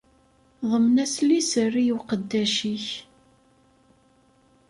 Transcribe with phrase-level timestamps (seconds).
[0.71, 2.87] Ḍemn-as liser i uqeddac-ik.